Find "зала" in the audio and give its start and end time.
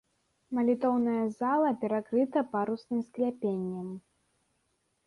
1.41-1.69